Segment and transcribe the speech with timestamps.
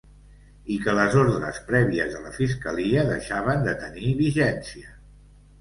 [0.75, 4.99] I que les ordres prèvies de la fiscalia ‘deixaven de tenir vigència’.